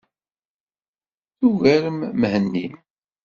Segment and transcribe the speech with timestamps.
[1.39, 2.65] Tugarem Mhenni.